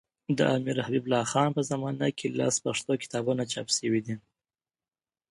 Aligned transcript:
د 0.37 0.39
امیرحبیب 0.57 1.03
الله 1.07 1.25
خان 1.31 1.49
په 1.57 1.61
زمانه 1.71 2.07
کي 2.17 2.27
لس 2.39 2.55
پښتو 2.65 2.91
کتابونه 3.03 3.43
چاپ 3.51 3.67
سوي 3.77 4.01
دي. 4.05 4.15